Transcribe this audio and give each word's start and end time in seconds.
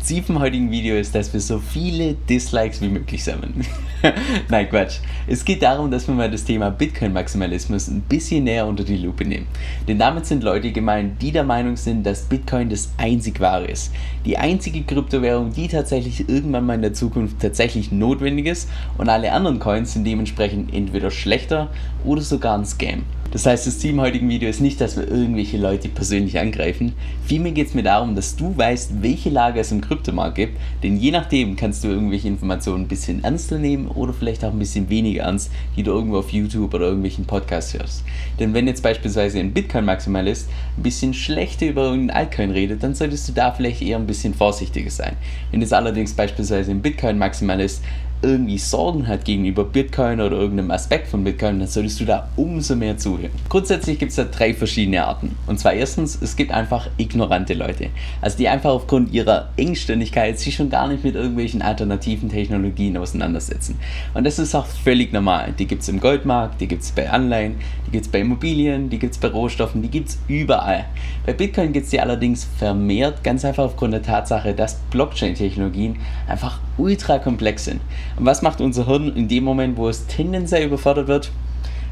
Ziel 0.00 0.22
vom 0.22 0.40
heutigen 0.40 0.70
Video 0.70 0.96
ist, 0.96 1.14
dass 1.14 1.32
wir 1.32 1.40
so 1.40 1.58
viele 1.58 2.14
Dislikes 2.14 2.80
wie 2.80 2.88
möglich 2.88 3.22
sammeln. 3.22 3.66
Nein, 4.48 4.68
Quatsch. 4.68 4.98
Es 5.26 5.44
geht 5.44 5.62
darum, 5.62 5.90
dass 5.90 6.08
wir 6.08 6.14
mal 6.14 6.30
das 6.30 6.44
Thema 6.44 6.70
Bitcoin-Maximalismus 6.70 7.88
ein 7.88 8.00
bisschen 8.00 8.44
näher 8.44 8.66
unter 8.66 8.82
die 8.82 8.96
Lupe 8.96 9.24
nehmen. 9.24 9.46
Denn 9.86 9.98
damit 9.98 10.24
sind 10.24 10.42
Leute 10.42 10.72
gemeint, 10.72 11.20
die 11.20 11.32
der 11.32 11.44
Meinung 11.44 11.76
sind, 11.76 12.04
dass 12.04 12.22
Bitcoin 12.22 12.70
das 12.70 12.90
einzig 12.96 13.40
wahre 13.40 13.66
ist. 13.66 13.92
Die 14.24 14.38
einzige 14.38 14.82
Kryptowährung, 14.82 15.52
die 15.52 15.68
tatsächlich 15.68 16.28
irgendwann 16.28 16.64
mal 16.64 16.74
in 16.74 16.82
der 16.82 16.94
Zukunft 16.94 17.38
tatsächlich 17.40 17.92
notwendig 17.92 18.46
ist 18.46 18.70
und 18.96 19.08
alle 19.08 19.32
anderen 19.32 19.58
Coins 19.58 19.92
sind 19.92 20.04
dementsprechend 20.04 20.72
entweder 20.72 21.10
schlechter 21.10 21.68
oder 22.04 22.22
sogar 22.22 22.56
ein 22.56 22.64
Scam. 22.64 23.02
Das 23.32 23.46
heißt, 23.46 23.64
das 23.64 23.78
Ziel 23.78 23.90
im 23.90 24.00
heutigen 24.00 24.28
Video 24.28 24.48
ist 24.48 24.60
nicht, 24.60 24.80
dass 24.80 24.96
wir 24.96 25.06
irgendwelche 25.06 25.56
Leute 25.56 25.88
persönlich 25.88 26.40
angreifen. 26.40 26.94
Vielmehr 27.24 27.52
geht 27.52 27.68
es 27.68 27.74
mir 27.74 27.84
darum, 27.84 28.16
dass 28.16 28.34
du 28.34 28.56
weißt, 28.56 29.02
welche 29.02 29.30
Lage 29.30 29.60
es 29.60 29.70
im 29.70 29.80
Kryptomarkt 29.80 30.34
gibt. 30.34 30.58
Denn 30.82 30.96
je 30.96 31.12
nachdem 31.12 31.54
kannst 31.54 31.84
du 31.84 31.88
irgendwelche 31.88 32.26
Informationen 32.26 32.84
ein 32.84 32.88
bisschen 32.88 33.22
ernster 33.22 33.58
nehmen 33.58 33.86
oder 33.86 34.12
vielleicht 34.12 34.44
auch 34.44 34.52
ein 34.52 34.58
bisschen 34.58 34.90
weniger 34.90 35.22
ernst, 35.22 35.52
die 35.76 35.84
du 35.84 35.92
irgendwo 35.92 36.18
auf 36.18 36.30
YouTube 36.30 36.74
oder 36.74 36.86
irgendwelchen 36.86 37.24
Podcasts 37.24 37.72
hörst. 37.74 38.02
Denn 38.40 38.52
wenn 38.52 38.66
jetzt 38.66 38.82
beispielsweise 38.82 39.38
ein 39.38 39.52
Bitcoin-Maximalist 39.52 40.48
ein 40.76 40.82
bisschen 40.82 41.14
schlechter 41.14 41.68
über 41.68 41.84
irgendeinen 41.84 42.10
Altcoin 42.10 42.50
redet, 42.50 42.82
dann 42.82 42.96
solltest 42.96 43.28
du 43.28 43.32
da 43.32 43.52
vielleicht 43.52 43.80
eher 43.80 43.96
ein 43.96 44.08
bisschen 44.08 44.34
vorsichtiger 44.34 44.90
sein. 44.90 45.16
Wenn 45.52 45.60
jetzt 45.60 45.72
allerdings 45.72 46.14
beispielsweise 46.14 46.72
ein 46.72 46.82
Bitcoin-Maximalist 46.82 47.84
irgendwie 48.22 48.58
Sorgen 48.58 49.08
hat 49.08 49.24
gegenüber 49.24 49.64
Bitcoin 49.64 50.20
oder 50.20 50.36
irgendeinem 50.36 50.70
Aspekt 50.70 51.08
von 51.08 51.24
Bitcoin, 51.24 51.58
dann 51.58 51.68
solltest 51.68 52.00
du 52.00 52.04
da 52.04 52.28
umso 52.36 52.76
mehr 52.76 52.98
zuhören. 52.98 53.19
Grundsätzlich 53.48 53.98
gibt 53.98 54.10
es 54.10 54.16
da 54.16 54.24
drei 54.24 54.54
verschiedene 54.54 55.04
Arten. 55.04 55.36
Und 55.46 55.60
zwar 55.60 55.72
erstens, 55.72 56.20
es 56.20 56.36
gibt 56.36 56.52
einfach 56.52 56.88
ignorante 56.96 57.54
Leute. 57.54 57.88
Also 58.20 58.38
die 58.38 58.48
einfach 58.48 58.70
aufgrund 58.70 59.12
ihrer 59.12 59.50
Engständigkeit 59.56 60.38
sich 60.38 60.54
schon 60.54 60.70
gar 60.70 60.88
nicht 60.88 61.04
mit 61.04 61.14
irgendwelchen 61.14 61.62
alternativen 61.62 62.28
Technologien 62.28 62.96
auseinandersetzen. 62.96 63.78
Und 64.14 64.24
das 64.24 64.38
ist 64.38 64.54
auch 64.54 64.66
völlig 64.66 65.12
normal. 65.12 65.52
Die 65.58 65.66
gibt 65.66 65.82
es 65.82 65.88
im 65.88 66.00
Goldmarkt, 66.00 66.60
die 66.60 66.68
gibt 66.68 66.82
es 66.82 66.92
bei 66.92 67.10
Anleihen, 67.10 67.56
die 67.86 67.92
gibt 67.92 68.06
es 68.06 68.10
bei 68.10 68.20
Immobilien, 68.20 68.90
die 68.90 68.98
gibt 68.98 69.14
es 69.14 69.20
bei 69.20 69.28
Rohstoffen, 69.28 69.82
die 69.82 69.88
gibt 69.88 70.10
es 70.10 70.18
überall. 70.28 70.86
Bei 71.26 71.32
Bitcoin 71.32 71.72
gibt 71.72 71.84
es 71.84 71.90
die 71.90 72.00
allerdings 72.00 72.48
vermehrt, 72.58 73.22
ganz 73.22 73.44
einfach 73.44 73.64
aufgrund 73.64 73.94
der 73.94 74.02
Tatsache, 74.02 74.54
dass 74.54 74.76
Blockchain-Technologien 74.90 75.96
einfach 76.28 76.60
ultra 76.78 77.18
komplex 77.18 77.64
sind. 77.64 77.80
Und 78.16 78.26
was 78.26 78.42
macht 78.42 78.60
unser 78.60 78.86
Hirn 78.86 79.14
in 79.14 79.28
dem 79.28 79.44
Moment, 79.44 79.76
wo 79.76 79.88
es 79.88 80.06
tendenziell 80.06 80.66
überfordert 80.66 81.08
wird? 81.08 81.30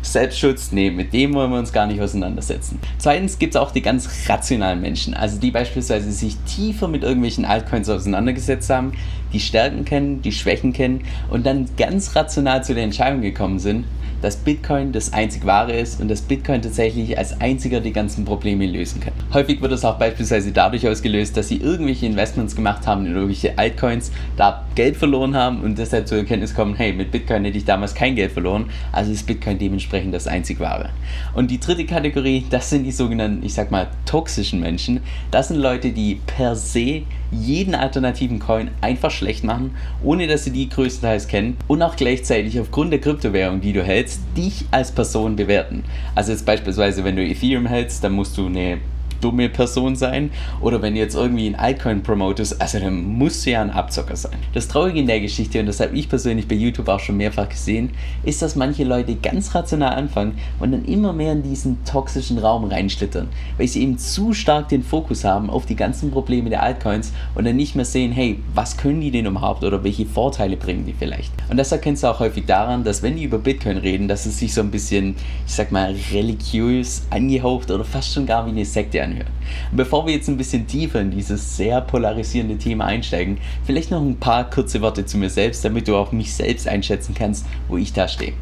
Selbstschutz, 0.03 0.73
nee, 0.73 0.91
mit 0.91 1.13
dem 1.13 1.35
wollen 1.35 1.51
wir 1.51 1.59
uns 1.59 1.73
gar 1.73 1.87
nicht 1.87 2.01
auseinandersetzen. 2.01 2.79
Zweitens 2.99 3.39
gibt 3.39 3.55
es 3.55 3.61
auch 3.61 3.73
die 3.73 3.83
ganz 3.83 4.09
rationalen 4.29 4.81
Menschen, 4.81 5.15
also 5.15 5.39
die 5.39 5.51
beispielsweise 5.51 6.13
sich 6.13 6.37
tiefer 6.47 6.89
mit 6.89 7.03
irgendwelchen 7.03 7.45
Altcoins 7.45 7.89
auseinandergesetzt 7.89 8.71
haben, 8.71 8.93
die 9.33 9.41
Stärken 9.41 9.85
kennen, 9.85 10.23
die 10.23 10.33
Schwächen 10.33 10.73
kennen 10.73 11.05
und 11.31 11.47
dann 11.47 11.67
ganz 11.77 12.15
rational 12.17 12.65
zu 12.65 12.75
der 12.75 12.85
Entscheidung 12.85 13.21
gekommen 13.21 13.59
sind, 13.59 13.85
dass 14.23 14.37
Bitcoin 14.37 14.93
das 14.93 15.13
einzig 15.13 15.47
wahre 15.47 15.73
ist 15.73 16.01
und 16.01 16.09
dass 16.09 16.23
Bitcoin 16.23 16.61
tatsächlich 16.61 17.17
als 17.17 17.41
einziger 17.41 17.81
die 17.81 17.93
ganzen 17.93 18.25
Probleme 18.25 18.67
lösen 18.67 19.01
kann. 19.01 19.13
Häufig 19.33 19.61
wird 19.61 19.73
es 19.73 19.85
auch 19.85 19.99
beispielsweise 19.99 20.51
dadurch 20.53 20.89
ausgelöst, 20.89 21.37
dass 21.37 21.49
sie 21.49 21.59
irgendwelche 21.59 22.07
Investments 22.07 22.57
gemacht 22.57 22.87
haben 22.87 23.07
in 23.07 23.13
irgendwelche 23.13 23.57
Altcoins, 23.57 24.11
da 24.37 24.65
Geld 24.75 24.97
verloren 24.97 25.37
haben 25.37 25.61
und 25.63 25.79
deshalb 25.79 26.09
zur 26.09 26.19
Erkenntnis 26.19 26.55
kommen, 26.55 26.75
hey, 26.75 26.93
mit 26.93 27.11
Bitcoin 27.11 27.45
hätte 27.45 27.59
ich 27.59 27.65
damals 27.65 27.95
kein 27.95 28.17
Geld 28.17 28.33
verloren, 28.33 28.67
also 28.93 29.13
ist 29.13 29.27
Bitcoin 29.27 29.59
dementsprechend 29.59 30.15
das 30.15 30.27
einzig 30.27 30.59
wahre. 30.61 30.91
Und 31.35 31.51
die 31.51 31.61
dritte 31.61 31.85
Kategorie, 31.85 32.45
das 32.51 32.71
sind 32.71 32.85
die 32.85 32.93
sogenannten, 32.93 33.45
ich 33.45 33.55
sag 33.55 33.71
mal, 33.71 33.89
toxischen 34.05 34.61
Menschen. 34.61 35.01
Das 35.31 35.49
sind 35.49 35.59
Leute, 35.59 35.91
die 35.91 36.21
per 36.27 36.57
se 36.57 37.03
jeden 37.31 37.75
alternativen 37.75 38.39
Coin 38.39 38.71
einfach 38.81 39.11
schlecht 39.19 39.45
machen, 39.45 39.75
ohne 40.03 40.27
dass 40.27 40.45
sie 40.45 40.51
die 40.51 40.69
größtenteils 40.69 41.29
kennen 41.29 41.57
und 41.67 41.83
auch 41.83 41.97
gleichzeitig 41.97 42.59
aufgrund 42.59 42.93
der 42.93 43.01
Kryptowährung, 43.01 43.61
die 43.61 43.73
du 43.73 43.83
hältst, 43.83 44.21
dich 44.37 44.65
als 44.71 44.93
Person 44.93 45.37
bewerten. 45.37 45.85
Also 46.15 46.33
jetzt 46.33 46.47
beispielsweise, 46.47 47.05
wenn 47.05 47.17
du 47.17 47.23
Ethereum 47.23 47.67
hältst, 47.67 48.03
dann 48.03 48.13
musst 48.13 48.37
du 48.39 48.47
eine 48.47 48.79
dumme 49.21 49.49
Person 49.49 49.97
sein. 49.97 50.31
Oder 50.61 50.83
wenn 50.83 50.95
du 50.95 51.01
jetzt 51.01 51.15
irgendwie 51.15 51.47
ein 51.47 51.55
Altcoin 51.55 52.03
promotest, 52.03 52.61
also 52.61 52.79
dann 52.79 53.03
musst 53.03 53.47
du 53.47 53.51
ja 53.51 53.63
ein 53.63 53.71
Abzocker 53.71 54.17
sein. 54.17 54.37
Das 54.55 54.69
Traurige 54.69 55.01
in 55.01 55.07
der 55.07 55.21
Geschichte, 55.21 55.61
und 55.61 55.67
das 55.67 55.81
habe 55.81 55.97
ich 55.97 56.09
persönlich 56.09 56.49
bei 56.49 56.55
YouTube 56.55 56.89
auch 56.89 57.01
schon 57.01 57.17
mehrfach 57.17 57.49
gesehen, 57.49 57.91
ist, 58.25 58.43
dass 58.43 58.57
manche 58.57 58.85
Leute 58.85 59.15
ganz 59.17 59.55
rational 59.55 59.95
anfangen 59.95 60.39
und 60.61 60.73
dann 60.73 60.85
immer 60.85 61.13
mehr 61.13 61.33
in 61.33 61.43
diesen 61.43 61.85
toxischen 61.85 62.39
Raum 62.39 62.65
reinschlittern, 62.65 63.29
weil 63.57 63.69
sie 63.69 63.83
eben 63.83 63.99
zu 63.99 64.33
stark 64.33 64.69
den 64.69 64.83
Fokus 64.83 65.25
haben 65.25 65.51
auf 65.51 65.67
die 65.67 65.77
ganzen 65.77 66.11
Probleme 66.11 66.51
der 66.51 66.63
Altcoins 66.63 67.13
und 67.35 67.47
dann 67.47 67.57
nicht 67.57 67.75
mehr 67.75 67.85
sehen, 67.85 68.13
hey, 68.13 68.39
was 68.55 68.77
können 68.77 69.01
die 69.01 69.11
denn 69.11 69.27
überhaupt 69.27 69.65
oder 69.65 69.83
welche 69.85 70.07
Vorteile 70.07 70.57
bringen 70.57 70.87
die 70.87 70.93
vielleicht. 70.93 71.33
Und 71.51 71.57
das 71.57 71.73
erkennst 71.73 72.03
du 72.03 72.09
auch 72.09 72.21
häufig 72.21 72.47
daran, 72.47 72.85
dass 72.85 73.03
wenn 73.03 73.17
die 73.17 73.25
über 73.25 73.39
Bitcoin 73.39 73.77
reden, 73.79 74.09
dass 74.09 74.27
es 74.27 74.39
sich 74.39 74.55
so 74.55 74.61
ein 74.61 74.71
bisschen, 74.71 75.17
ich 75.47 75.55
sag 75.55 75.73
mal, 75.73 75.95
religiös 76.13 77.07
angehaucht 77.11 77.71
oder 77.71 77.85
fast 77.85 78.13
schon 78.13 78.27
gar 78.27 78.47
wie 78.47 78.51
eine 78.51 78.65
Sekte 78.65 79.03
anhört. 79.09 79.29
Bevor 79.73 80.07
wir 80.07 80.15
jetzt 80.15 80.29
ein 80.29 80.37
bisschen 80.37 80.67
tiefer 80.67 81.01
in 81.01 81.11
dieses 81.11 81.57
sehr 81.57 81.81
polarisierende 81.81 82.59
Thema 82.59 82.87
einsteigen, 82.87 83.39
vielleicht 83.65 83.91
noch 83.91 84.01
ein 84.01 84.17
paar 84.17 84.49
kurze 84.49 84.81
Worte 84.81 85.07
zu 85.07 85.19
mir 85.19 85.31
selbst, 85.31 85.65
damit 85.65 85.89
du 85.89 85.97
auch 85.97 86.13
mich 86.13 86.35
selbst 86.35 86.69
einschätzen 86.69 87.15
kannst, 87.15 87.47
wo 87.69 87.77
ich 87.77 87.93
da 87.93 88.09
stehe. 88.09 88.35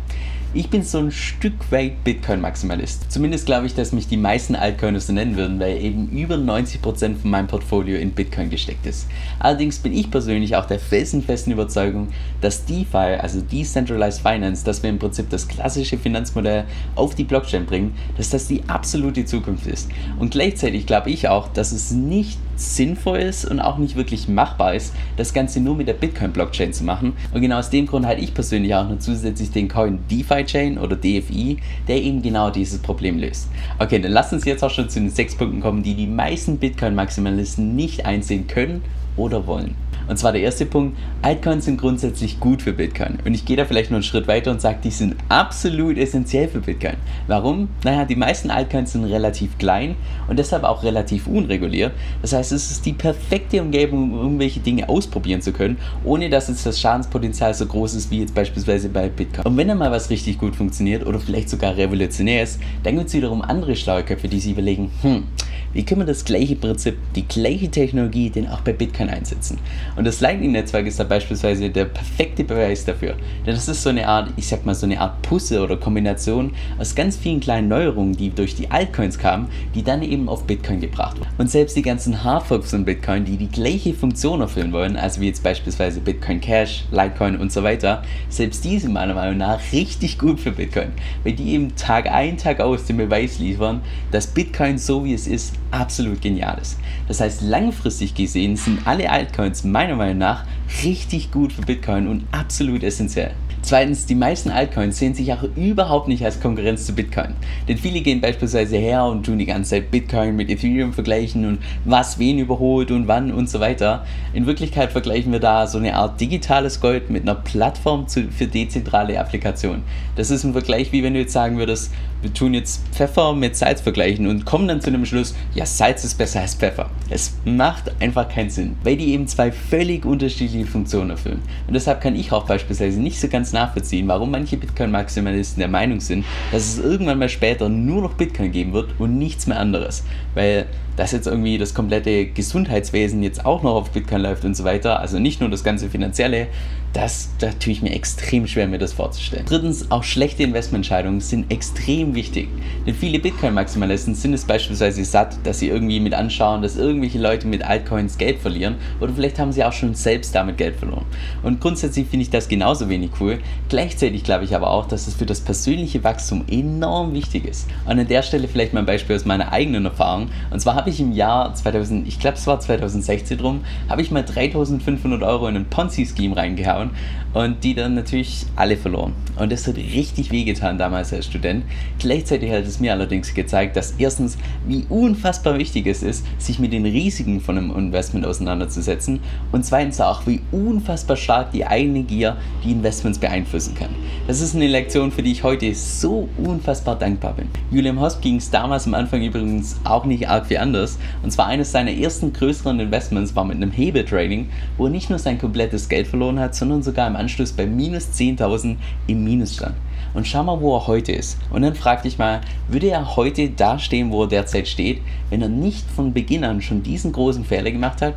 Ich 0.56 0.70
bin 0.70 0.82
so 0.82 0.96
ein 0.96 1.10
Stück 1.10 1.70
weit 1.70 2.02
Bitcoin-Maximalist. 2.02 3.12
Zumindest 3.12 3.44
glaube 3.44 3.66
ich, 3.66 3.74
dass 3.74 3.92
mich 3.92 4.08
die 4.08 4.16
meisten 4.16 4.56
Altcoins 4.56 5.06
so 5.06 5.12
nennen 5.12 5.36
würden, 5.36 5.60
weil 5.60 5.76
eben 5.76 6.08
über 6.08 6.36
90% 6.36 7.16
von 7.16 7.30
meinem 7.30 7.46
Portfolio 7.46 7.98
in 7.98 8.12
Bitcoin 8.12 8.48
gesteckt 8.48 8.86
ist. 8.86 9.06
Allerdings 9.38 9.78
bin 9.78 9.92
ich 9.92 10.10
persönlich 10.10 10.56
auch 10.56 10.64
der 10.64 10.78
felsenfesten 10.78 11.52
Überzeugung, 11.52 12.08
dass 12.40 12.64
DeFi, 12.64 13.18
also 13.20 13.42
Decentralized 13.42 14.22
Finance, 14.22 14.64
dass 14.64 14.82
wir 14.82 14.88
im 14.88 14.98
Prinzip 14.98 15.28
das 15.28 15.46
klassische 15.46 15.98
Finanzmodell 15.98 16.64
auf 16.94 17.14
die 17.14 17.24
Blockchain 17.24 17.66
bringen, 17.66 17.94
dass 18.16 18.30
das 18.30 18.48
die 18.48 18.66
absolute 18.66 19.26
Zukunft 19.26 19.66
ist. 19.66 19.90
Und 20.18 20.30
gleichzeitig 20.30 20.86
glaube 20.86 21.10
ich 21.10 21.28
auch, 21.28 21.48
dass 21.48 21.70
es 21.70 21.90
nicht 21.90 22.38
sinnvoll 22.56 23.18
ist 23.18 23.44
und 23.44 23.60
auch 23.60 23.78
nicht 23.78 23.96
wirklich 23.96 24.28
machbar 24.28 24.74
ist, 24.74 24.94
das 25.16 25.32
Ganze 25.32 25.60
nur 25.60 25.76
mit 25.76 25.88
der 25.88 25.94
Bitcoin-Blockchain 25.94 26.72
zu 26.72 26.84
machen. 26.84 27.14
Und 27.32 27.40
genau 27.40 27.58
aus 27.58 27.70
dem 27.70 27.86
Grund 27.86 28.06
halte 28.06 28.22
ich 28.22 28.34
persönlich 28.34 28.74
auch 28.74 28.88
noch 28.88 28.98
zusätzlich 28.98 29.50
den 29.50 29.68
Coin 29.68 30.00
DeFi 30.10 30.44
Chain 30.44 30.78
oder 30.78 30.96
DFI, 30.96 31.58
der 31.88 32.02
eben 32.02 32.22
genau 32.22 32.50
dieses 32.50 32.80
Problem 32.80 33.18
löst. 33.18 33.48
Okay, 33.78 33.98
dann 33.98 34.12
lass 34.12 34.32
uns 34.32 34.44
jetzt 34.44 34.62
auch 34.64 34.70
schon 34.70 34.88
zu 34.88 35.00
den 35.00 35.10
sechs 35.10 35.34
Punkten 35.34 35.60
kommen, 35.60 35.82
die 35.82 35.94
die 35.94 36.06
meisten 36.06 36.58
Bitcoin-Maximalisten 36.58 37.74
nicht 37.76 38.06
einsehen 38.06 38.46
können 38.46 38.82
oder 39.16 39.46
wollen. 39.46 39.74
Und 40.08 40.18
zwar 40.18 40.32
der 40.32 40.42
erste 40.42 40.66
Punkt, 40.66 40.96
Altcoins 41.22 41.64
sind 41.64 41.80
grundsätzlich 41.80 42.38
gut 42.40 42.62
für 42.62 42.72
Bitcoin. 42.72 43.18
Und 43.24 43.34
ich 43.34 43.44
gehe 43.44 43.56
da 43.56 43.64
vielleicht 43.64 43.90
noch 43.90 43.96
einen 43.96 44.02
Schritt 44.02 44.28
weiter 44.28 44.50
und 44.50 44.60
sage, 44.60 44.78
die 44.82 44.90
sind 44.90 45.16
absolut 45.28 45.98
essentiell 45.98 46.48
für 46.48 46.60
Bitcoin. 46.60 46.96
Warum? 47.26 47.68
Naja, 47.84 48.04
die 48.04 48.16
meisten 48.16 48.50
Altcoins 48.50 48.92
sind 48.92 49.04
relativ 49.04 49.58
klein 49.58 49.96
und 50.28 50.38
deshalb 50.38 50.64
auch 50.64 50.82
relativ 50.82 51.26
unreguliert. 51.26 51.92
Das 52.22 52.32
heißt, 52.32 52.52
es 52.52 52.70
ist 52.70 52.86
die 52.86 52.92
perfekte 52.92 53.60
Umgebung, 53.60 54.12
um 54.12 54.18
irgendwelche 54.20 54.60
Dinge 54.60 54.88
ausprobieren 54.88 55.40
zu 55.40 55.52
können, 55.52 55.78
ohne 56.04 56.30
dass 56.30 56.48
jetzt 56.48 56.64
das 56.66 56.80
Schadenspotenzial 56.80 57.54
so 57.54 57.66
groß 57.66 57.94
ist 57.94 58.10
wie 58.10 58.20
jetzt 58.20 58.34
beispielsweise 58.34 58.88
bei 58.88 59.08
Bitcoin. 59.08 59.44
Und 59.44 59.56
wenn 59.56 59.68
dann 59.68 59.78
mal 59.78 59.90
was 59.90 60.10
richtig 60.10 60.38
gut 60.38 60.54
funktioniert 60.54 61.06
oder 61.06 61.18
vielleicht 61.18 61.50
sogar 61.50 61.76
revolutionär 61.76 62.42
ist, 62.42 62.60
dann 62.82 62.96
gibt 62.96 63.08
es 63.08 63.14
wiederum 63.14 63.42
andere 63.42 63.74
schlaue 63.76 64.04
Köpfe, 64.04 64.28
die 64.28 64.40
sich 64.40 64.52
überlegen, 64.52 64.90
hm, 65.02 65.24
wie 65.72 65.84
können 65.84 66.00
wir 66.00 66.06
das 66.06 66.24
gleiche 66.24 66.56
Prinzip, 66.56 66.96
die 67.14 67.26
gleiche 67.26 67.70
Technologie 67.70 68.30
denn 68.30 68.48
auch 68.48 68.60
bei 68.60 68.72
Bitcoin 68.72 69.10
einsetzen? 69.10 69.58
Und 69.96 70.04
das 70.04 70.20
Lightning-Netzwerk 70.20 70.86
ist 70.86 71.00
da 71.00 71.04
beispielsweise 71.04 71.70
der 71.70 71.86
perfekte 71.86 72.44
Beweis 72.44 72.84
dafür. 72.84 73.14
Denn 73.46 73.54
das 73.54 73.66
ist 73.66 73.82
so 73.82 73.88
eine 73.88 74.06
Art, 74.06 74.30
ich 74.36 74.46
sag 74.46 74.66
mal, 74.66 74.74
so 74.74 74.86
eine 74.86 75.00
Art 75.00 75.22
Puzzle 75.22 75.60
oder 75.60 75.76
Kombination 75.76 76.52
aus 76.78 76.94
ganz 76.94 77.16
vielen 77.16 77.40
kleinen 77.40 77.68
Neuerungen, 77.68 78.14
die 78.14 78.30
durch 78.30 78.54
die 78.54 78.70
Altcoins 78.70 79.18
kamen, 79.18 79.48
die 79.74 79.82
dann 79.82 80.02
eben 80.02 80.28
auf 80.28 80.44
Bitcoin 80.44 80.80
gebracht 80.80 81.18
wurden. 81.18 81.30
Und 81.38 81.50
selbst 81.50 81.76
die 81.76 81.82
ganzen 81.82 82.22
Hardforks 82.22 82.70
von 82.70 82.84
Bitcoin, 82.84 83.24
die 83.24 83.38
die 83.38 83.48
gleiche 83.48 83.94
Funktion 83.94 84.40
erfüllen 84.42 84.72
wollen, 84.72 84.96
also 84.96 85.20
wie 85.20 85.26
jetzt 85.26 85.42
beispielsweise 85.42 86.00
Bitcoin 86.00 86.40
Cash, 86.40 86.84
Litecoin 86.90 87.36
und 87.36 87.50
so 87.50 87.62
weiter, 87.62 88.02
selbst 88.28 88.64
die 88.64 88.78
sind 88.78 88.92
meiner 88.92 89.14
Meinung 89.14 89.38
nach 89.38 89.60
richtig 89.72 90.18
gut 90.18 90.40
für 90.40 90.52
Bitcoin, 90.52 90.92
weil 91.24 91.32
die 91.32 91.54
eben 91.54 91.74
Tag 91.74 92.10
ein, 92.10 92.36
Tag 92.36 92.60
aus 92.60 92.84
den 92.84 92.98
Beweis 92.98 93.38
liefern, 93.38 93.80
dass 94.10 94.26
Bitcoin 94.26 94.76
so 94.76 95.04
wie 95.04 95.14
es 95.14 95.26
ist 95.26 95.54
absolut 95.76 96.20
genial 96.20 96.58
ist. 96.60 96.78
Das 97.08 97.20
heißt, 97.20 97.42
langfristig 97.42 98.14
gesehen 98.14 98.56
sind 98.56 98.86
alle 98.86 99.10
Altcoins 99.10 99.64
meiner 99.64 99.96
Meinung 99.96 100.18
nach 100.18 100.44
richtig 100.82 101.30
gut 101.30 101.52
für 101.52 101.62
Bitcoin 101.62 102.08
und 102.08 102.24
absolut 102.32 102.82
essentiell. 102.82 103.34
Zweitens, 103.66 104.06
die 104.06 104.14
meisten 104.14 104.50
Altcoins 104.50 104.96
sehen 104.96 105.14
sich 105.14 105.32
auch 105.32 105.42
überhaupt 105.56 106.06
nicht 106.06 106.24
als 106.24 106.38
Konkurrenz 106.38 106.86
zu 106.86 106.94
Bitcoin. 106.94 107.34
Denn 107.66 107.78
viele 107.78 108.00
gehen 108.00 108.20
beispielsweise 108.20 108.76
her 108.76 109.04
und 109.06 109.26
tun 109.26 109.38
die 109.38 109.44
ganze 109.44 109.70
Zeit 109.70 109.90
Bitcoin 109.90 110.36
mit 110.36 110.48
Ethereum 110.50 110.92
vergleichen 110.92 111.44
und 111.44 111.58
was 111.84 112.20
wen 112.20 112.38
überholt 112.38 112.92
und 112.92 113.08
wann 113.08 113.32
und 113.32 113.50
so 113.50 113.58
weiter. 113.58 114.06
In 114.32 114.46
Wirklichkeit 114.46 114.92
vergleichen 114.92 115.32
wir 115.32 115.40
da 115.40 115.66
so 115.66 115.78
eine 115.78 115.96
Art 115.96 116.20
digitales 116.20 116.80
Gold 116.80 117.10
mit 117.10 117.22
einer 117.22 117.34
Plattform 117.34 118.06
für 118.06 118.46
dezentrale 118.46 119.18
Applikationen. 119.18 119.82
Das 120.14 120.30
ist 120.30 120.44
ein 120.44 120.52
Vergleich, 120.52 120.92
wie 120.92 121.02
wenn 121.02 121.14
du 121.14 121.18
jetzt 121.18 121.32
sagen 121.32 121.58
würdest, 121.58 121.90
wir 122.22 122.32
tun 122.32 122.54
jetzt 122.54 122.82
Pfeffer 122.92 123.34
mit 123.34 123.56
Salz 123.56 123.80
vergleichen 123.80 124.26
und 124.26 124.46
kommen 124.46 124.68
dann 124.68 124.80
zu 124.80 124.90
dem 124.90 125.04
Schluss, 125.04 125.34
ja, 125.54 125.66
Salz 125.66 126.04
ist 126.04 126.16
besser 126.16 126.40
als 126.40 126.54
Pfeffer. 126.54 126.88
Es 127.10 127.34
macht 127.44 127.92
einfach 128.00 128.28
keinen 128.28 128.50
Sinn, 128.50 128.76
weil 128.84 128.96
die 128.96 129.12
eben 129.12 129.26
zwei 129.26 129.52
völlig 129.52 130.04
unterschiedliche 130.04 130.66
Funktionen 130.66 131.10
erfüllen. 131.10 131.42
Und 131.66 131.74
deshalb 131.74 132.00
kann 132.00 132.16
ich 132.16 132.32
auch 132.32 132.46
beispielsweise 132.46 133.00
nicht 133.00 133.20
so 133.20 133.28
ganz 133.28 133.52
nachvollziehen, 133.56 134.06
warum 134.06 134.30
manche 134.30 134.56
Bitcoin-Maximalisten 134.56 135.60
der 135.60 135.68
Meinung 135.68 136.00
sind, 136.00 136.24
dass 136.52 136.62
es 136.62 136.78
irgendwann 136.78 137.18
mal 137.18 137.28
später 137.28 137.68
nur 137.68 138.02
noch 138.02 138.14
Bitcoin 138.14 138.52
geben 138.52 138.72
wird 138.72 138.94
und 138.98 139.18
nichts 139.18 139.46
mehr 139.46 139.58
anderes. 139.58 140.04
Weil 140.34 140.66
dass 140.96 141.12
jetzt 141.12 141.26
irgendwie 141.26 141.58
das 141.58 141.74
komplette 141.74 142.26
Gesundheitswesen 142.26 143.22
jetzt 143.22 143.44
auch 143.44 143.62
noch 143.62 143.74
auf 143.74 143.90
Bitcoin 143.90 144.22
läuft 144.22 144.44
und 144.44 144.56
so 144.56 144.64
weiter, 144.64 145.00
also 145.00 145.18
nicht 145.18 145.40
nur 145.40 145.50
das 145.50 145.62
ganze 145.62 145.88
Finanzielle, 145.88 146.48
das, 146.96 147.28
da 147.38 147.50
tue 147.50 147.74
ich 147.74 147.82
mir 147.82 147.92
extrem 147.92 148.46
schwer, 148.46 148.66
mir 148.66 148.78
das 148.78 148.94
vorzustellen. 148.94 149.44
Drittens, 149.46 149.90
auch 149.90 150.02
schlechte 150.02 150.42
Investmententscheidungen 150.44 151.20
sind 151.20 151.52
extrem 151.52 152.14
wichtig. 152.14 152.48
Denn 152.86 152.94
viele 152.94 153.18
Bitcoin-Maximalisten 153.18 154.14
sind 154.14 154.32
es 154.32 154.46
beispielsweise 154.46 155.04
satt, 155.04 155.36
dass 155.44 155.58
sie 155.58 155.68
irgendwie 155.68 156.00
mit 156.00 156.14
anschauen, 156.14 156.62
dass 156.62 156.76
irgendwelche 156.76 157.18
Leute 157.18 157.48
mit 157.48 157.62
Altcoins 157.62 158.16
Geld 158.16 158.38
verlieren 158.38 158.76
oder 158.98 159.12
vielleicht 159.12 159.38
haben 159.38 159.52
sie 159.52 159.62
auch 159.62 159.74
schon 159.74 159.94
selbst 159.94 160.34
damit 160.34 160.56
Geld 160.56 160.76
verloren. 160.76 161.04
Und 161.42 161.60
grundsätzlich 161.60 162.06
finde 162.06 162.22
ich 162.22 162.30
das 162.30 162.48
genauso 162.48 162.88
wenig 162.88 163.10
cool. 163.20 163.40
Gleichzeitig 163.68 164.24
glaube 164.24 164.44
ich 164.44 164.56
aber 164.56 164.70
auch, 164.70 164.86
dass 164.86 165.06
es 165.06 165.14
für 165.14 165.26
das 165.26 165.40
persönliche 165.40 166.02
Wachstum 166.02 166.44
enorm 166.50 167.12
wichtig 167.12 167.44
ist. 167.44 167.68
Und 167.84 167.98
an 167.98 168.08
der 168.08 168.22
Stelle 168.22 168.48
vielleicht 168.48 168.72
mal 168.72 168.80
ein 168.80 168.86
Beispiel 168.86 169.16
aus 169.16 169.26
meiner 169.26 169.52
eigenen 169.52 169.84
Erfahrung. 169.84 170.28
Und 170.50 170.60
zwar 170.60 170.76
habe 170.76 170.85
ich 170.90 171.00
im 171.00 171.12
Jahr 171.12 171.54
2000, 171.54 172.06
ich 172.06 172.18
glaube 172.18 172.36
es 172.36 172.46
war 172.46 172.60
2016 172.60 173.40
rum, 173.40 173.60
habe 173.88 174.02
ich 174.02 174.10
mal 174.10 174.22
3500 174.22 175.22
Euro 175.22 175.48
in 175.48 175.56
ein 175.56 175.66
Ponzi-Scheme 175.66 176.36
reingehauen 176.36 176.90
und 177.32 177.62
die 177.64 177.74
dann 177.74 177.94
natürlich 177.94 178.46
alle 178.56 178.76
verloren. 178.76 179.12
Und 179.38 179.52
das 179.52 179.66
hat 179.66 179.76
richtig 179.76 180.30
wehgetan 180.30 180.78
damals 180.78 181.12
als 181.12 181.26
Student. 181.26 181.64
Gleichzeitig 181.98 182.50
hat 182.50 182.64
es 182.64 182.80
mir 182.80 182.92
allerdings 182.92 183.34
gezeigt, 183.34 183.76
dass 183.76 183.92
erstens, 183.98 184.38
wie 184.66 184.86
unfassbar 184.88 185.58
wichtig 185.58 185.86
es 185.86 186.02
ist, 186.02 186.24
sich 186.38 186.58
mit 186.58 186.72
den 186.72 186.86
Risiken 186.86 187.40
von 187.42 187.58
einem 187.58 187.76
Investment 187.76 188.24
auseinanderzusetzen 188.24 189.20
und 189.52 189.66
zweitens 189.66 190.00
auch, 190.00 190.26
wie 190.26 190.40
unfassbar 190.50 191.16
stark 191.16 191.52
die 191.52 191.66
eigene 191.66 192.04
Gier 192.04 192.36
die 192.64 192.72
Investments 192.72 193.18
beeinflussen 193.18 193.74
kann. 193.74 193.90
Das 194.26 194.40
ist 194.40 194.54
eine 194.54 194.66
Lektion, 194.66 195.12
für 195.12 195.22
die 195.22 195.32
ich 195.32 195.42
heute 195.42 195.74
so 195.74 196.28
unfassbar 196.42 196.96
dankbar 196.96 197.34
bin. 197.34 197.48
Julian 197.70 198.00
Hosp 198.00 198.22
ging 198.22 198.36
es 198.36 198.50
damals 198.50 198.86
am 198.86 198.94
Anfang 198.94 199.22
übrigens 199.22 199.76
auch 199.84 200.06
nicht 200.06 200.28
arg 200.28 200.48
wie 200.48 200.56
anders. 200.56 200.75
Und 201.22 201.30
zwar 201.30 201.46
eines 201.46 201.72
seiner 201.72 201.92
ersten 201.92 202.32
größeren 202.32 202.80
Investments 202.80 203.34
war 203.34 203.44
mit 203.44 203.56
einem 203.56 203.70
Hebeltrading, 203.70 204.48
wo 204.76 204.86
er 204.86 204.90
nicht 204.90 205.10
nur 205.10 205.18
sein 205.18 205.38
komplettes 205.38 205.88
Geld 205.88 206.06
verloren 206.06 206.38
hat, 206.38 206.54
sondern 206.54 206.82
sogar 206.82 207.06
im 207.06 207.16
Anschluss 207.16 207.52
bei 207.52 207.66
minus 207.66 208.08
10.000 208.14 208.76
im 209.06 209.24
Minus 209.24 209.54
stand. 209.54 209.74
Und 210.14 210.26
schau 210.26 210.44
mal, 210.44 210.60
wo 210.60 210.76
er 210.76 210.86
heute 210.86 211.12
ist. 211.12 211.38
Und 211.50 211.62
dann 211.62 211.74
frag 211.74 212.02
dich 212.02 212.18
mal, 212.18 212.40
würde 212.68 212.88
er 212.88 213.16
heute 213.16 213.50
da 213.50 213.78
stehen, 213.78 214.10
wo 214.10 214.22
er 214.22 214.28
derzeit 214.28 214.68
steht, 214.68 215.00
wenn 215.30 215.42
er 215.42 215.48
nicht 215.48 215.90
von 215.90 216.12
Beginn 216.12 216.44
an 216.44 216.62
schon 216.62 216.82
diesen 216.82 217.12
großen 217.12 217.44
Fehler 217.44 217.70
gemacht 217.70 218.00
hat? 218.02 218.14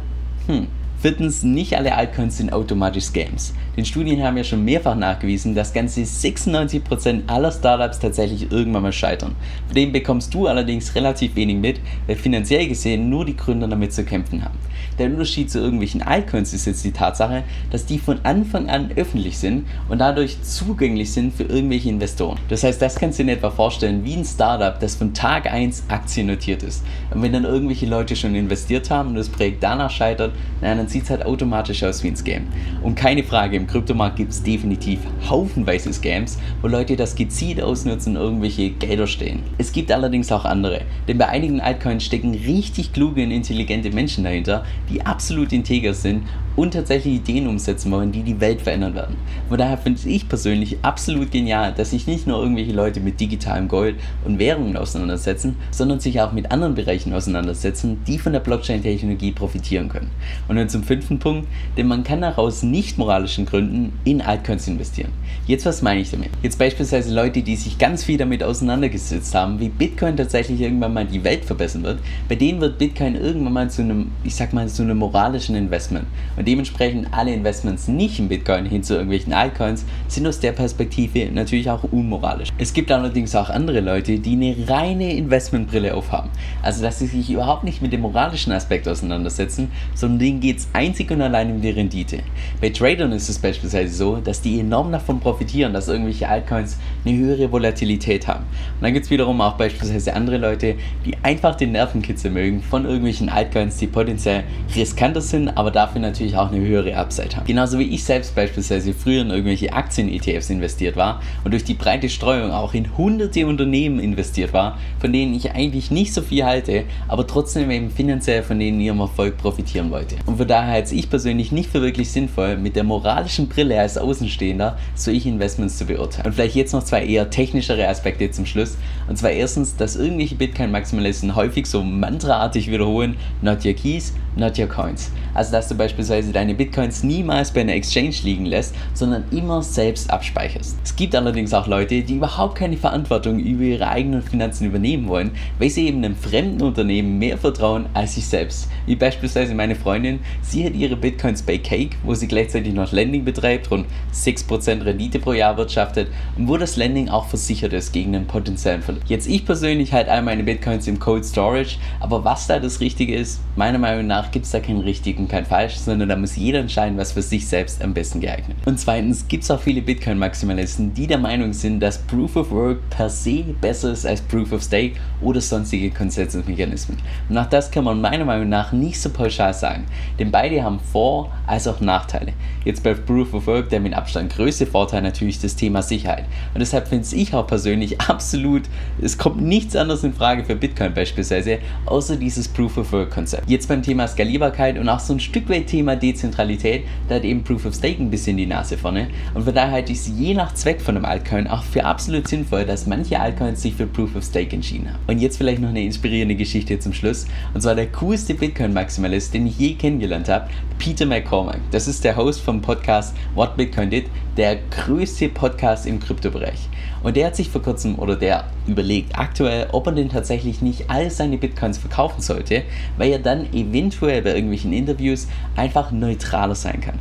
Hm, 0.47 0.67
Viertens, 1.01 1.43
nicht 1.43 1.77
alle 1.77 1.95
Altcoins 1.95 2.35
sind 2.35 2.51
automatisch 2.51 3.05
Scams. 3.05 3.53
Den 3.77 3.85
Studien 3.85 4.21
haben 4.21 4.35
ja 4.35 4.43
schon 4.43 4.65
mehrfach 4.65 4.95
nachgewiesen, 4.95 5.55
dass 5.55 5.71
ganze 5.71 6.01
96% 6.01 7.21
aller 7.27 7.53
Startups 7.53 7.99
tatsächlich 7.99 8.51
irgendwann 8.51 8.83
mal 8.83 8.91
scheitern. 8.91 9.37
Von 9.67 9.75
dem 9.75 9.93
bekommst 9.93 10.33
du 10.33 10.47
allerdings 10.47 10.93
relativ 10.95 11.37
wenig 11.37 11.55
mit, 11.55 11.79
weil 12.05 12.17
finanziell 12.17 12.67
gesehen 12.67 13.09
nur 13.09 13.23
die 13.23 13.37
Gründer 13.37 13.69
damit 13.69 13.93
zu 13.93 14.03
kämpfen 14.03 14.43
haben. 14.43 14.57
Der 14.97 15.05
Unterschied 15.05 15.49
zu 15.49 15.59
irgendwelchen 15.59 16.01
Altcoins 16.01 16.53
ist 16.53 16.65
jetzt 16.65 16.83
die 16.83 16.91
Tatsache, 16.91 17.43
dass 17.71 17.85
die 17.85 17.99
von 17.99 18.19
Anfang 18.23 18.67
an 18.67 18.91
öffentlich 18.97 19.37
sind 19.37 19.65
und 19.87 19.99
dadurch 19.99 20.41
zugänglich 20.41 21.13
sind 21.13 21.33
für 21.33 21.43
irgendwelche 21.43 21.87
Investoren. 21.87 22.37
Das 22.49 22.63
heißt, 22.63 22.81
das 22.81 22.95
kannst 22.95 23.19
du 23.19 23.23
dir 23.23 23.31
etwa 23.31 23.49
vorstellen 23.49 24.03
wie 24.03 24.15
ein 24.15 24.25
Startup, 24.25 24.77
das 24.77 24.95
von 24.95 25.13
Tag 25.13 25.49
1 25.49 25.85
aktiennotiert 25.87 26.63
ist. 26.63 26.83
Und 27.11 27.21
wenn 27.21 27.31
dann 27.31 27.45
irgendwelche 27.45 27.85
Leute 27.85 28.17
schon 28.17 28.35
investiert 28.35 28.89
haben 28.89 29.09
und 29.09 29.15
das 29.15 29.29
Projekt 29.29 29.63
danach 29.63 29.89
scheitert, 29.89 30.33
dann 30.59 30.88
sieht 30.89 31.03
es 31.03 31.09
halt 31.09 31.25
automatisch 31.25 31.83
aus 31.83 32.03
wie 32.03 32.09
ein 32.09 32.15
Scam. 32.15 32.47
Und 32.81 32.95
keine 32.95 33.23
Frage, 33.23 33.57
im 33.57 33.67
Kryptomarkt 33.67 34.17
gibt 34.17 34.31
es 34.31 34.43
definitiv 34.43 34.99
haufenweise 35.29 35.93
Scams, 35.93 36.37
wo 36.61 36.67
Leute 36.67 36.95
das 36.95 37.15
gezielt 37.15 37.61
ausnutzen 37.61 38.17
und 38.17 38.23
irgendwelche 38.23 38.71
Gelder 38.71 39.07
stehen. 39.07 39.43
Es 39.57 39.71
gibt 39.71 39.91
allerdings 39.91 40.31
auch 40.31 40.45
andere, 40.45 40.81
denn 41.07 41.17
bei 41.17 41.27
einigen 41.27 41.61
Altcoins 41.61 42.03
stecken 42.03 42.33
richtig 42.33 42.93
kluge 42.93 43.23
und 43.23 43.31
intelligente 43.31 43.91
Menschen 43.91 44.23
dahinter, 44.23 44.63
die 44.89 45.05
absolut 45.05 45.53
integer 45.53 45.93
sind 45.93 46.23
und 46.59 46.73
tatsächlich 46.73 47.15
Ideen 47.15 47.47
umsetzen 47.47 47.89
wollen, 47.91 48.11
die 48.11 48.21
die 48.21 48.41
Welt 48.41 48.61
verändern 48.61 48.93
werden. 48.93 49.15
Von 49.47 49.57
daher 49.57 49.77
finde 49.77 50.09
ich 50.09 50.27
persönlich 50.27 50.77
absolut 50.81 51.31
genial, 51.31 51.73
dass 51.73 51.91
sich 51.91 52.05
nicht 52.05 52.27
nur 52.27 52.41
irgendwelche 52.41 52.73
Leute 52.73 52.99
mit 52.99 53.19
digitalem 53.19 53.69
Gold 53.69 53.95
und 54.25 54.39
Währungen 54.39 54.75
auseinandersetzen, 54.75 55.55
sondern 55.71 56.01
sich 56.01 56.19
auch 56.19 56.33
mit 56.33 56.51
anderen 56.51 56.75
Bereichen 56.75 57.13
auseinandersetzen, 57.13 58.03
die 58.05 58.19
von 58.19 58.33
der 58.33 58.41
Blockchain-Technologie 58.41 59.31
profitieren 59.31 59.87
können. 59.87 60.11
Und 60.49 60.57
dann 60.57 60.67
zum 60.67 60.78
fünften 60.83 61.19
Punkt, 61.19 61.47
denn 61.77 61.87
man 61.87 62.03
kann 62.03 62.23
auch 62.23 62.37
aus 62.37 62.63
nicht 62.63 62.97
moralischen 62.97 63.45
Gründen 63.45 63.93
in 64.03 64.21
Altcoins 64.21 64.67
investieren. 64.67 65.11
Jetzt 65.47 65.65
was 65.65 65.81
meine 65.81 66.01
ich 66.01 66.11
damit? 66.11 66.29
Jetzt 66.43 66.59
beispielsweise 66.59 67.13
Leute, 67.13 67.41
die 67.41 67.55
sich 67.55 67.77
ganz 67.77 68.03
viel 68.03 68.17
damit 68.17 68.43
auseinandergesetzt 68.43 69.33
haben, 69.33 69.59
wie 69.59 69.69
Bitcoin 69.69 70.15
tatsächlich 70.15 70.61
irgendwann 70.61 70.93
mal 70.93 71.05
die 71.05 71.23
Welt 71.23 71.45
verbessern 71.45 71.83
wird, 71.83 71.99
bei 72.27 72.35
denen 72.35 72.61
wird 72.61 72.77
Bitcoin 72.77 73.15
irgendwann 73.15 73.53
mal 73.53 73.69
zu 73.69 73.81
einem, 73.81 74.11
ich 74.23 74.35
sag 74.35 74.53
mal, 74.53 74.67
zu 74.67 74.83
einem 74.83 74.97
moralischen 74.97 75.55
Investment. 75.55 76.05
Und 76.37 76.47
dementsprechend 76.47 77.07
alle 77.11 77.33
Investments 77.33 77.87
nicht 77.87 78.19
in 78.19 78.29
Bitcoin 78.29 78.65
hin 78.65 78.83
zu 78.83 78.93
irgendwelchen 78.93 79.33
Altcoins 79.33 79.85
sind 80.07 80.27
aus 80.27 80.39
der 80.39 80.51
Perspektive 80.51 81.31
natürlich 81.31 81.69
auch 81.69 81.83
unmoralisch. 81.83 82.49
Es 82.57 82.73
gibt 82.73 82.91
allerdings 82.91 83.35
auch 83.35 83.49
andere 83.49 83.79
Leute, 83.81 84.19
die 84.19 84.33
eine 84.33 84.55
reine 84.67 85.13
Investmentbrille 85.13 85.93
aufhaben. 85.93 86.29
Also 86.61 86.81
dass 86.81 86.99
sie 86.99 87.07
sich 87.07 87.29
überhaupt 87.29 87.63
nicht 87.63 87.81
mit 87.81 87.93
dem 87.93 88.01
moralischen 88.01 88.53
Aspekt 88.53 88.87
auseinandersetzen, 88.87 89.71
sondern 89.95 90.19
denen 90.19 90.39
geht 90.39 90.59
es 90.59 90.68
einzig 90.73 91.11
und 91.11 91.21
allein 91.21 91.51
um 91.51 91.61
die 91.61 91.69
Rendite. 91.69 92.19
Bei 92.61 92.69
Tradern 92.69 93.11
ist 93.11 93.29
es 93.29 93.39
beispielsweise 93.39 93.93
so, 93.93 94.17
dass 94.17 94.41
die 94.41 94.59
enorm 94.59 94.91
davon 94.91 95.19
profitieren, 95.19 95.73
dass 95.73 95.87
irgendwelche 95.87 96.29
Altcoins 96.29 96.77
eine 97.05 97.17
höhere 97.17 97.51
Volatilität 97.51 98.27
haben. 98.27 98.43
Und 98.43 98.81
dann 98.83 98.93
gibt 98.93 99.05
es 99.05 99.11
wiederum 99.11 99.41
auch 99.41 99.53
beispielsweise 99.53 100.13
andere 100.13 100.37
Leute, 100.37 100.75
die 101.05 101.15
einfach 101.23 101.55
den 101.55 101.71
Nervenkitzel 101.71 102.31
mögen 102.31 102.61
von 102.61 102.85
irgendwelchen 102.85 103.29
Altcoins, 103.29 103.77
die 103.77 103.87
potenziell 103.87 104.43
riskanter 104.75 105.21
sind, 105.21 105.49
aber 105.49 105.71
dafür 105.71 106.01
natürlich 106.01 106.35
auch 106.35 106.51
eine 106.51 106.59
höhere 106.59 106.95
Upside 106.95 107.35
haben. 107.35 107.45
Genauso 107.45 107.79
wie 107.79 107.93
ich 107.93 108.03
selbst 108.03 108.35
beispielsweise 108.35 108.93
früher 108.93 109.21
in 109.21 109.29
irgendwelche 109.29 109.73
Aktien-ETFs 109.73 110.49
investiert 110.49 110.95
war 110.95 111.21
und 111.43 111.51
durch 111.51 111.63
die 111.63 111.73
breite 111.73 112.09
Streuung 112.09 112.51
auch 112.51 112.73
in 112.73 112.97
hunderte 112.97 113.45
Unternehmen 113.47 113.99
investiert 113.99 114.53
war, 114.53 114.77
von 114.99 115.11
denen 115.11 115.33
ich 115.33 115.51
eigentlich 115.51 115.91
nicht 115.91 116.13
so 116.13 116.21
viel 116.21 116.45
halte, 116.45 116.83
aber 117.07 117.25
trotzdem 117.25 117.71
eben 117.71 117.89
finanziell 117.89 118.43
von 118.43 118.59
denen 118.59 118.79
ihrem 118.79 118.99
Erfolg 118.99 119.37
profitieren 119.37 119.91
wollte. 119.91 120.15
Und 120.25 120.37
von 120.37 120.47
daher 120.47 120.58
halte 120.67 120.95
ich 120.95 121.09
persönlich 121.09 121.51
nicht 121.51 121.69
für 121.69 121.81
wirklich 121.81 122.11
sinnvoll, 122.11 122.57
mit 122.57 122.75
der 122.75 122.83
moralischen 122.83 123.47
Brille 123.47 123.79
als 123.79 123.97
Außenstehender 123.97 124.77
solche 124.95 125.29
Investments 125.29 125.77
zu 125.77 125.85
beurteilen. 125.85 126.27
Und 126.27 126.33
vielleicht 126.33 126.55
jetzt 126.55 126.73
noch 126.73 126.83
zwei 126.83 127.05
eher 127.05 127.29
technischere 127.29 127.87
Aspekte 127.87 128.31
zum 128.31 128.45
Schluss. 128.45 128.77
Und 129.07 129.17
zwar 129.17 129.31
erstens, 129.31 129.75
dass 129.75 129.95
irgendwelche 129.95 130.35
Bitcoin-Maximalisten 130.35 131.35
häufig 131.35 131.65
so 131.65 131.83
mantraartig 131.83 132.69
wiederholen, 132.71 133.15
not 133.41 133.65
your 133.65 133.73
keys, 133.73 134.13
not 134.35 134.57
your 134.57 134.67
coins. 134.67 135.11
Also 135.33 135.51
dass 135.51 135.67
du 135.67 135.75
beispielsweise 135.75 136.31
deine 136.31 136.53
Bitcoins 136.53 137.03
niemals 137.03 137.51
bei 137.51 137.61
einer 137.61 137.73
Exchange 137.73 138.15
liegen 138.23 138.45
lässt, 138.45 138.73
sondern 138.93 139.23
immer 139.31 139.61
selbst 139.61 140.09
abspeicherst. 140.09 140.77
Es 140.83 140.95
gibt 140.95 141.15
allerdings 141.15 141.53
auch 141.53 141.67
Leute, 141.67 142.01
die 142.01 142.15
überhaupt 142.15 142.55
keine 142.55 142.77
Verantwortung 142.77 143.39
über 143.39 143.63
ihre 143.63 143.87
eigenen 143.87 144.21
Finanzen 144.21 144.65
übernehmen 144.65 145.07
wollen, 145.07 145.31
weil 145.59 145.69
sie 145.69 145.87
eben 145.87 146.03
einem 146.03 146.15
fremden 146.15 146.61
Unternehmen 146.61 147.19
mehr 147.19 147.37
vertrauen 147.37 147.85
als 147.93 148.15
sich 148.15 148.27
selbst. 148.27 148.69
Wie 148.85 148.95
beispielsweise 148.95 149.53
meine 149.53 149.75
Freundin, 149.75 150.19
sie 150.49 150.65
hat 150.65 150.73
ihre 150.73 150.95
Bitcoins 150.95 151.41
bei 151.41 151.57
Cake, 151.57 151.97
wo 152.03 152.13
sie 152.13 152.27
gleichzeitig 152.27 152.73
noch 152.73 152.91
Lending 152.91 153.23
betreibt, 153.23 153.69
rund 153.71 153.85
6% 154.13 154.83
Rendite 154.83 155.19
pro 155.19 155.33
Jahr 155.33 155.57
wirtschaftet 155.57 156.09
und 156.37 156.47
wo 156.47 156.57
das 156.57 156.75
Lending 156.75 157.09
auch 157.09 157.27
versichert 157.27 157.73
ist 157.73 157.93
gegen 157.93 158.15
einen 158.15 158.27
potenziellen 158.27 158.81
Verlust. 158.81 159.09
Jetzt 159.09 159.27
ich 159.27 159.45
persönlich 159.45 159.93
halte 159.93 160.11
all 160.11 160.21
meine 160.21 160.43
Bitcoins 160.43 160.87
im 160.87 160.99
Cold 160.99 161.25
Storage, 161.25 161.77
aber 161.99 162.23
was 162.23 162.47
da 162.47 162.59
das 162.59 162.79
Richtige 162.79 163.15
ist, 163.15 163.39
meiner 163.55 163.77
Meinung 163.77 164.07
nach 164.07 164.31
gibt 164.31 164.45
es 164.45 164.51
da 164.51 164.59
keinen 164.59 164.81
richtigen, 164.81 165.27
kein 165.27 165.45
falsch, 165.45 165.75
sondern 165.75 166.09
da 166.09 166.15
muss 166.15 166.35
jeder 166.35 166.59
entscheiden, 166.59 166.97
was 166.97 167.11
für 167.11 167.21
sich 167.21 167.47
selbst 167.47 167.83
am 167.83 167.93
besten 167.93 168.19
geeignet. 168.19 168.57
Und 168.65 168.79
zweitens 168.79 169.27
gibt 169.27 169.43
es 169.43 169.51
auch 169.51 169.59
viele 169.59 169.81
Bitcoin-Maximalisten, 169.81 170.93
die 170.93 171.07
der 171.07 171.17
Meinung 171.17 171.53
sind, 171.53 171.79
dass 171.79 171.99
Proof 171.99 172.35
of 172.35 172.51
Work 172.51 172.89
per 172.89 173.09
se 173.09 173.43
besser 173.61 173.91
ist 173.91 174.05
als 174.05 174.21
Proof 174.21 174.51
of 174.51 174.63
Stake 174.63 174.95
oder 175.21 175.41
sonstige 175.41 175.91
Konsensusmechanismen. 175.91 176.97
Und 177.29 177.37
auch 177.37 177.47
das 177.47 177.69
kann 177.69 177.83
man 177.83 178.01
meiner 178.01 178.25
Meinung 178.25 178.49
nach 178.49 178.71
nicht 178.71 178.99
so 178.99 179.09
pauschal 179.09 179.53
sagen. 179.53 179.85
Denn 180.17 180.31
beide 180.39 180.63
haben 180.63 180.79
Vor- 180.79 181.29
als 181.47 181.67
auch 181.67 181.81
Nachteile. 181.81 182.31
Jetzt 182.63 182.83
bei 182.83 182.93
Proof 182.93 183.33
of 183.33 183.47
Work 183.47 183.69
der 183.69 183.81
mit 183.81 183.93
Abstand 183.93 184.31
größte 184.31 184.65
Vorteil 184.65 185.01
natürlich 185.01 185.39
das 185.39 185.55
Thema 185.55 185.81
Sicherheit. 185.81 186.25
Und 186.53 186.59
deshalb 186.59 186.87
finde 186.87 187.07
ich 187.13 187.33
auch 187.33 187.45
persönlich 187.45 187.99
absolut, 188.09 188.63
es 189.01 189.17
kommt 189.17 189.41
nichts 189.41 189.75
anderes 189.75 190.03
in 190.05 190.13
Frage 190.13 190.45
für 190.45 190.55
Bitcoin 190.55 190.93
beispielsweise, 190.93 191.59
außer 191.85 192.15
dieses 192.15 192.47
Proof 192.47 192.77
of 192.77 192.93
Work 192.93 193.11
Konzept. 193.11 193.49
Jetzt 193.49 193.67
beim 193.67 193.83
Thema 193.83 194.07
Skalierbarkeit 194.07 194.77
und 194.77 194.87
auch 194.87 194.99
so 195.01 195.13
ein 195.13 195.19
Stück 195.19 195.49
weit 195.49 195.67
Thema 195.67 195.97
Dezentralität, 195.97 196.83
da 197.09 197.15
hat 197.15 197.25
eben 197.25 197.43
Proof 197.43 197.65
of 197.65 197.75
Stake 197.75 198.01
ein 198.01 198.09
bisschen 198.09 198.37
die 198.37 198.45
Nase 198.45 198.77
vorne. 198.77 199.07
Und 199.33 199.43
von 199.43 199.53
daher 199.53 199.71
halte 199.71 199.91
ich 199.91 199.99
es 199.99 200.11
je 200.17 200.35
nach 200.35 200.53
Zweck 200.53 200.79
von 200.79 200.95
einem 200.95 201.05
Altcoin 201.05 201.47
auch 201.47 201.63
für 201.63 201.83
absolut 201.83 202.29
sinnvoll, 202.29 202.65
dass 202.65 202.87
manche 202.87 203.19
Altcoins 203.19 203.61
sich 203.61 203.73
für 203.75 203.87
Proof 203.87 204.15
of 204.15 204.23
Stake 204.23 204.55
entschieden 204.55 204.89
haben. 204.89 204.99
Und 205.07 205.19
jetzt 205.19 205.37
vielleicht 205.37 205.61
noch 205.61 205.69
eine 205.69 205.83
inspirierende 205.83 206.35
Geschichte 206.35 206.79
zum 206.79 206.93
Schluss. 206.93 207.25
Und 207.53 207.61
zwar 207.61 207.75
der 207.75 207.87
coolste 207.87 208.35
Bitcoin-Maximalist, 208.35 209.33
den 209.33 209.47
ich 209.47 209.57
je 209.57 209.73
kennengelernt 209.73 210.18
habe, 210.27 210.49
Peter 210.79 211.05
McCormack. 211.05 211.59
Das 211.71 211.87
ist 211.87 212.03
der 212.03 212.17
Host 212.17 212.41
vom 212.41 212.61
Podcast 212.61 213.15
What 213.35 213.55
Bitcoin 213.55 213.89
Did, 213.89 214.07
der 214.35 214.57
größte 214.71 215.29
Podcast 215.29 215.85
im 215.85 215.99
Kryptobereich. 215.99 216.67
Und 217.03 217.15
der 217.15 217.27
hat 217.27 217.35
sich 217.35 217.49
vor 217.49 217.61
kurzem 217.61 217.97
oder 217.97 218.15
der 218.15 218.45
überlegt 218.67 219.17
aktuell, 219.17 219.67
ob 219.71 219.87
er 219.87 219.93
denn 219.93 220.09
tatsächlich 220.09 220.61
nicht 220.61 220.89
all 220.89 221.09
seine 221.09 221.37
Bitcoins 221.37 221.77
verkaufen 221.77 222.21
sollte, 222.21 222.63
weil 222.97 223.11
er 223.11 223.19
dann 223.19 223.53
eventuell 223.53 224.21
bei 224.21 224.31
irgendwelchen 224.31 224.73
Interviews 224.73 225.27
einfach 225.55 225.91
neutraler 225.91 226.55
sein 226.55 226.81
kann. 226.81 226.99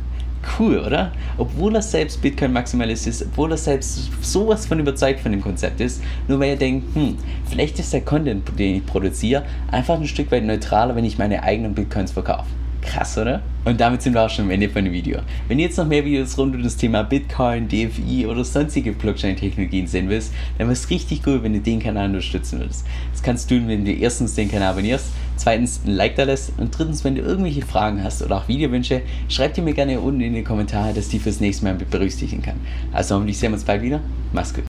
Cool, 0.57 0.79
oder? 0.79 1.11
Obwohl 1.37 1.75
er 1.75 1.81
selbst 1.81 2.21
Bitcoin-Maximalist 2.21 3.07
ist, 3.07 3.25
obwohl 3.25 3.51
er 3.51 3.57
selbst 3.57 4.09
sowas 4.21 4.65
von 4.65 4.79
überzeugt 4.79 5.19
von 5.19 5.31
dem 5.31 5.41
Konzept 5.41 5.81
ist, 5.81 6.01
nur 6.27 6.39
weil 6.39 6.51
er 6.51 6.55
denkt, 6.55 6.95
hm, 6.95 7.17
vielleicht 7.49 7.77
ist 7.79 7.91
der 7.91 8.01
Content, 8.01 8.47
den 8.57 8.75
ich 8.75 8.85
produziere, 8.85 9.43
einfach 9.69 9.99
ein 9.99 10.07
Stück 10.07 10.31
weit 10.31 10.43
neutraler, 10.43 10.95
wenn 10.95 11.05
ich 11.05 11.17
meine 11.17 11.43
eigenen 11.43 11.75
Bitcoins 11.75 12.13
verkaufe. 12.13 12.47
Krass, 12.89 13.19
oder? 13.19 13.43
Und 13.65 13.79
damit 13.79 14.01
sind 14.01 14.13
wir 14.13 14.23
auch 14.23 14.29
schon 14.31 14.45
am 14.45 14.51
Ende 14.51 14.67
von 14.67 14.83
dem 14.83 14.91
Video. 14.91 15.19
Wenn 15.47 15.59
ihr 15.59 15.65
jetzt 15.65 15.77
noch 15.77 15.85
mehr 15.85 16.03
Videos 16.03 16.35
rund 16.39 16.55
um 16.55 16.63
das 16.63 16.75
Thema 16.75 17.03
Bitcoin, 17.03 17.67
DFI 17.67 18.25
oder 18.25 18.43
sonstige 18.43 18.93
Blockchain-Technologien 18.93 19.85
sehen 19.85 20.09
willst, 20.09 20.33
dann 20.57 20.65
wäre 20.65 20.73
es 20.73 20.89
richtig 20.89 21.21
cool, 21.27 21.43
wenn 21.43 21.53
du 21.53 21.59
den 21.59 21.79
Kanal 21.79 22.07
unterstützen 22.07 22.59
würdest. 22.59 22.87
Das 23.11 23.21
kannst 23.21 23.51
du 23.51 23.59
tun, 23.59 23.67
wenn 23.67 23.85
du 23.85 23.91
erstens 23.91 24.33
den 24.33 24.49
Kanal 24.49 24.71
abonnierst, 24.71 25.05
zweitens 25.35 25.81
ein 25.85 25.91
Like 25.91 26.15
da 26.15 26.23
lässt 26.23 26.53
und 26.57 26.75
drittens, 26.75 27.03
wenn 27.03 27.13
du 27.13 27.21
irgendwelche 27.21 27.61
Fragen 27.61 28.03
hast 28.03 28.23
oder 28.23 28.37
auch 28.37 28.47
Videowünsche, 28.47 29.03
schreib 29.27 29.53
die 29.53 29.61
mir 29.61 29.75
gerne 29.75 29.99
unten 29.99 30.21
in 30.21 30.33
die 30.33 30.43
Kommentare, 30.43 30.91
dass 30.91 31.05
ich 31.05 31.11
die 31.11 31.19
fürs 31.19 31.39
nächste 31.39 31.65
Mal 31.65 31.75
berücksichtigen 31.75 32.41
kann. 32.41 32.59
Also 32.91 33.13
hoffentlich 33.13 33.37
sehen 33.37 33.51
wir 33.51 33.55
uns 33.55 33.65
bald 33.65 33.83
wieder. 33.83 33.99
Mach's 34.33 34.51
gut. 34.51 34.65